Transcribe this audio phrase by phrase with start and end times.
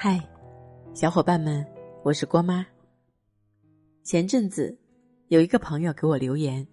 [0.00, 0.22] 嗨，
[0.94, 1.66] 小伙伴们，
[2.04, 2.64] 我是郭妈。
[4.04, 4.78] 前阵子
[5.26, 6.64] 有一个朋友给我留言，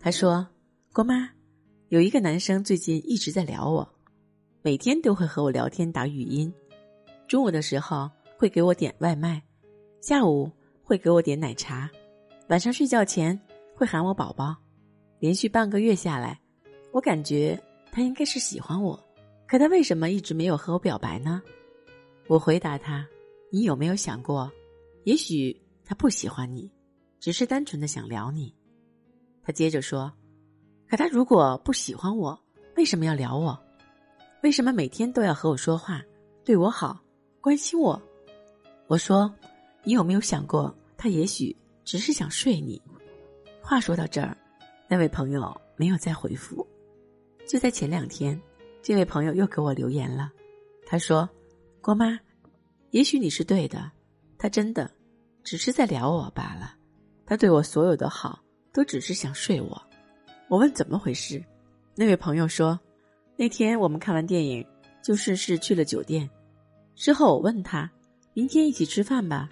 [0.00, 0.44] 他说
[0.92, 1.30] ：“郭妈，
[1.90, 3.88] 有一个男生最近一直在聊我，
[4.60, 6.52] 每天都会和我聊天打语音，
[7.28, 9.40] 中午的时候会给我点外卖，
[10.00, 10.50] 下午
[10.82, 11.88] 会给我点奶茶，
[12.48, 13.40] 晚上睡觉前
[13.72, 14.56] 会喊我宝宝。
[15.20, 16.36] 连续半个月下来，
[16.90, 17.56] 我感觉
[17.92, 19.00] 他应该是喜欢我，
[19.46, 21.40] 可他为什么一直没有和我表白呢？”
[22.28, 23.08] 我回答他
[23.50, 24.52] ：“你有没有想过，
[25.04, 26.70] 也许他不喜欢你，
[27.18, 28.54] 只是单纯的想聊你。”
[29.42, 30.12] 他接着说
[30.86, 32.38] ：“可他如果不喜欢我，
[32.76, 33.58] 为什么要聊我？
[34.42, 36.02] 为什么每天都要和我说话，
[36.44, 37.00] 对我好，
[37.40, 38.00] 关心我？”
[38.88, 39.34] 我说
[39.82, 42.80] ：“你有没有想过，他也许只是想睡你？”
[43.64, 44.36] 话说到这儿，
[44.86, 46.66] 那位朋友没有再回复。
[47.46, 48.38] 就在前两天，
[48.82, 50.30] 这位朋友又给我留言了，
[50.84, 51.26] 他说。
[51.88, 52.20] 郭妈，
[52.90, 53.90] 也许你是对的，
[54.36, 54.90] 他真的
[55.42, 56.74] 只是在聊我罢了。
[57.24, 59.82] 他对我所有的好，都只是想睡我。
[60.48, 61.42] 我问怎么回事，
[61.94, 62.78] 那位朋友说，
[63.38, 64.62] 那天我们看完电影，
[65.02, 66.28] 就顺势去了酒店。
[66.94, 67.90] 之后我问他，
[68.34, 69.48] 明天一起吃饭吧。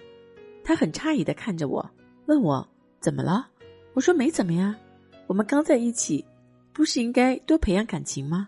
[0.63, 1.89] 他很诧异的看着我，
[2.27, 3.49] 问我怎么了。
[3.95, 4.77] 我说没怎么呀，
[5.25, 6.23] 我们刚在一起，
[6.71, 8.47] 不是应该多培养感情吗？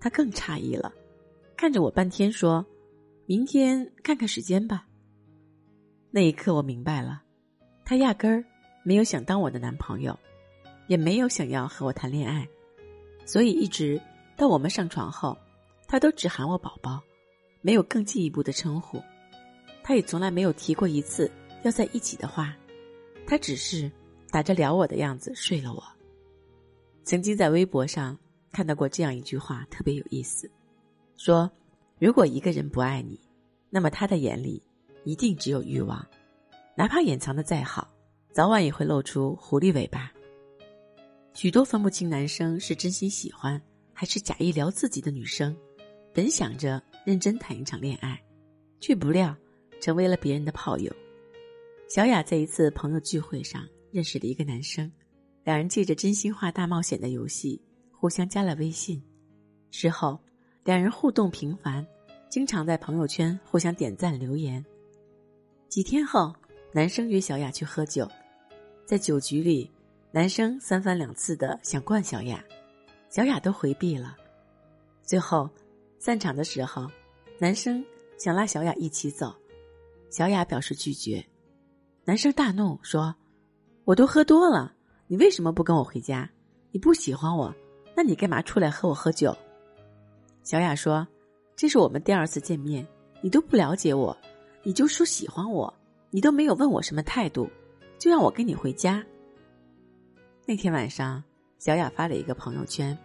[0.00, 0.92] 他更诧异了，
[1.56, 2.66] 看着我半天说。
[3.26, 4.86] 明天看看时间吧。
[6.10, 7.22] 那一刻，我明白了，
[7.84, 8.44] 他压根儿
[8.84, 10.18] 没有想当我的男朋友，
[10.88, 12.46] 也没有想要和我谈恋爱，
[13.24, 14.00] 所以一直
[14.36, 15.38] 到我们上床后，
[15.86, 17.00] 他都只喊我宝宝，
[17.60, 19.00] 没有更进一步的称呼。
[19.84, 21.30] 他也从来没有提过一次
[21.62, 22.54] 要在一起的话，
[23.24, 23.90] 他只是
[24.30, 25.82] 打着聊我的样子睡了我。
[27.04, 28.18] 曾经在微博上
[28.50, 30.50] 看到过这样一句话，特别有意思，
[31.16, 31.48] 说。
[31.98, 33.20] 如果一个人不爱你，
[33.70, 34.60] 那么他的眼里
[35.04, 36.04] 一定只有欲望，
[36.76, 37.88] 哪怕掩藏的再好，
[38.32, 40.12] 早晚也会露出狐狸尾巴。
[41.32, 43.60] 许多分不清男生是真心喜欢
[43.92, 45.56] 还是假意撩自己的女生，
[46.12, 48.20] 本想着认真谈一场恋爱，
[48.80, 49.34] 却不料
[49.80, 50.92] 成为了别人的炮友。
[51.88, 54.90] 小雅在一次朋友聚会上认识了一个男生，
[55.44, 59.00] 两人借着真心话大冒险的游戏互相加了微信，
[59.70, 60.18] 之后。
[60.64, 61.84] 两人互动频繁，
[62.28, 64.64] 经常在朋友圈互相点赞留言。
[65.68, 66.32] 几天后，
[66.72, 68.08] 男生约小雅去喝酒，
[68.86, 69.68] 在酒局里，
[70.12, 72.44] 男生三番两次的想灌小雅，
[73.10, 74.16] 小雅都回避了。
[75.02, 75.50] 最后，
[75.98, 76.86] 散场的时候，
[77.40, 77.84] 男生
[78.16, 79.34] 想拉小雅一起走，
[80.10, 81.24] 小雅表示拒绝。
[82.04, 83.12] 男生大怒说
[83.82, 84.72] ：“我都喝多了，
[85.08, 86.30] 你为什么不跟我回家？
[86.70, 87.52] 你不喜欢我，
[87.96, 89.36] 那你干嘛出来和我喝酒？”
[90.42, 91.06] 小雅说
[91.54, 92.86] ：“这是我们第二次见面，
[93.20, 94.16] 你都不了解我，
[94.64, 95.72] 你就说喜欢我，
[96.10, 97.48] 你都没有问我什么态度，
[97.98, 99.04] 就让我跟你回家。”
[100.44, 101.22] 那天晚上，
[101.58, 102.96] 小雅发了一个朋友圈：“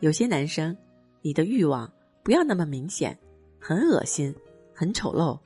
[0.00, 0.76] 有些男生，
[1.22, 1.90] 你的欲望
[2.22, 3.18] 不要那么明显，
[3.58, 4.34] 很恶心，
[4.74, 5.38] 很丑陋。”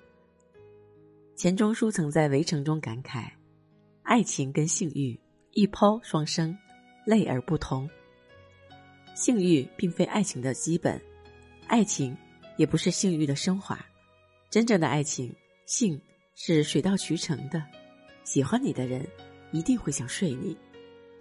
[1.36, 3.31] 钱钟书曾在《围城》中感慨
[4.02, 5.19] ：“爱情跟性欲
[5.52, 6.56] 一抛双生，
[7.06, 7.88] 类而不同。”
[9.14, 11.00] 性欲并非爱情的基本，
[11.69, 12.16] 爱情
[12.56, 13.78] 也不是性欲的升华。
[14.50, 15.34] 真正的爱情，
[15.66, 16.00] 性
[16.34, 17.62] 是水到渠成的。
[18.25, 19.06] 喜欢你的人
[19.52, 20.56] 一定会想睡你，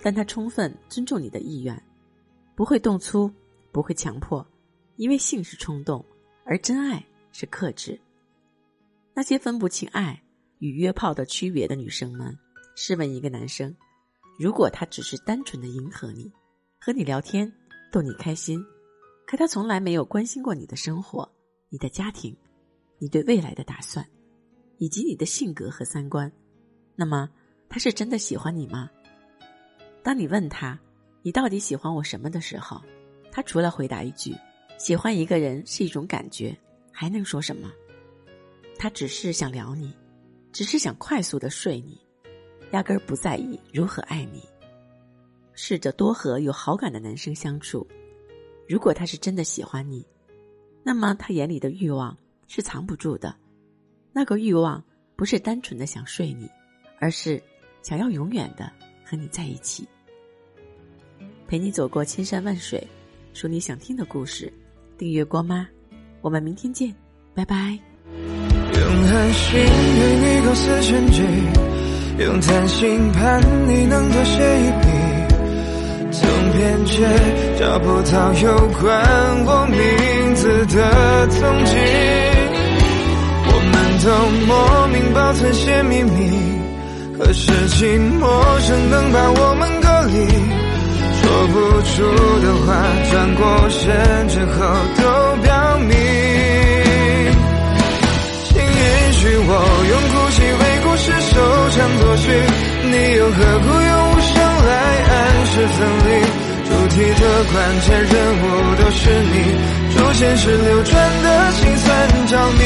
[0.02, 1.82] 但他充分尊重你的意愿，
[2.56, 3.32] 不会动粗，
[3.72, 4.46] 不会强迫，
[4.96, 6.04] 因为性是冲动，
[6.46, 8.00] 而真爱是克制。
[9.14, 10.20] 那些分不清爱
[10.60, 12.36] 与约炮的区别的女生们，
[12.76, 13.76] 试问一个男生：
[14.40, 16.32] 如果他只是单纯的迎合你，
[16.80, 17.52] 和你聊天？
[17.94, 18.60] 逗你开心，
[19.28, 21.32] 可他从来没有关心过你的生活、
[21.70, 22.36] 你的家庭、
[22.98, 24.04] 你对未来的打算，
[24.80, 26.32] 以及你的性格和三观。
[26.96, 27.30] 那么，
[27.70, 28.90] 他是真的喜欢你吗？
[30.02, 30.78] 当你问他
[31.22, 32.82] “你到底喜欢我什么”的时候，
[33.32, 34.36] 他除了回答一句
[34.80, 36.58] “喜欢一个人是一种感觉”，
[36.92, 37.72] 还能说什么？
[38.76, 39.96] 他只是想聊你，
[40.52, 42.02] 只是想快速的睡你，
[42.72, 44.42] 压根儿不在意如何爱你。
[45.56, 47.88] 试着多和有好感的男生相处，
[48.68, 50.06] 如果他是真的喜欢你，
[50.84, 52.18] 那么他眼里的欲望
[52.48, 53.36] 是藏不住的。
[54.12, 54.84] 那个欲望
[55.16, 56.50] 不是单纯的想睡你，
[57.00, 57.42] 而是
[57.82, 58.72] 想要永远的
[59.06, 59.88] 和你在一起，
[61.48, 62.86] 陪你走过千山万水，
[63.34, 64.52] 说你想听的故事。
[64.98, 65.68] 订阅郭妈，
[66.22, 66.96] 我们明天见，
[67.34, 67.78] 拜拜。
[68.06, 71.24] 用狠心对你构思全局，
[72.24, 75.03] 用贪心盼你能多写一笔。
[76.14, 77.04] 总偏却
[77.60, 78.86] 找不到有关
[79.46, 81.76] 我名字的踪迹，
[83.48, 83.74] 我们
[84.04, 84.08] 都
[84.46, 86.62] 莫名保存些秘密，
[87.18, 88.22] 可是寂寞
[88.60, 90.14] 生能把我们隔离，
[91.20, 91.54] 说不
[91.90, 91.94] 出
[92.46, 92.70] 的话，
[93.10, 93.82] 转过身
[94.30, 94.54] 之后
[94.98, 95.02] 都
[95.42, 95.50] 表
[95.80, 95.92] 明。
[98.46, 98.64] 请允
[99.14, 99.52] 许我
[99.90, 101.34] 用哭泣为故事收
[101.72, 102.30] 场作序，
[102.84, 103.66] 你又何苦
[105.68, 106.10] 分离？
[106.64, 108.44] 主题的关键人物
[108.76, 109.36] 都是你，
[109.96, 110.92] 主线是流转
[111.24, 111.88] 的心酸
[112.28, 112.60] 着迷。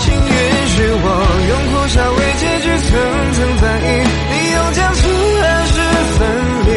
[0.00, 0.30] 请允
[0.66, 1.06] 许我
[1.48, 2.88] 用苦笑为结局，层
[3.34, 3.86] 层翻译。
[4.32, 5.00] 你用将错
[5.42, 5.72] 暗示
[6.18, 6.18] 分
[6.66, 6.68] 离，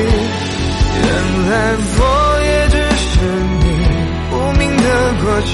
[0.99, 1.07] 原
[1.49, 1.51] 来
[1.97, 2.01] 我
[2.43, 3.11] 也只是
[3.61, 3.65] 你
[4.31, 4.83] 无名的
[5.23, 5.51] 过去。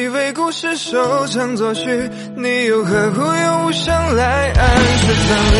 [0.00, 5.56] 为故事收场作序，你又何苦用无声来暗示分离？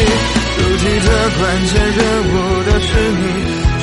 [0.56, 1.08] 主题的
[1.38, 2.32] 关键人物
[2.64, 3.22] 都是你，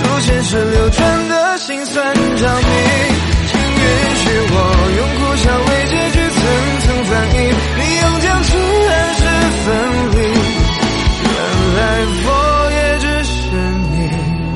[0.01, 2.63] 主线是流转的心酸着迷。
[3.47, 3.83] 请允
[4.15, 4.55] 许我
[4.97, 6.41] 用苦笑为结局层
[6.81, 7.37] 层翻译，
[7.77, 8.49] 你用将错
[8.89, 9.21] 暗示
[9.65, 9.67] 分
[10.11, 10.17] 离。
[11.25, 11.33] 原
[11.77, 11.79] 来
[12.25, 12.27] 我
[12.71, 13.33] 也只是
[13.85, 13.97] 你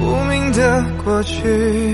[0.02, 0.60] 无名的
[1.04, 1.93] 过去。